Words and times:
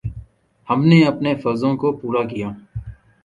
ہم 0.67 0.79
نے 0.85 0.99
اپنے 1.03 1.31
فرضوں 1.35 1.75
کو 1.77 1.91
پورا 1.91 2.23
کیا۔ 2.23 2.49